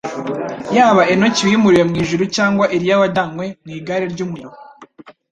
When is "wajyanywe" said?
3.01-3.45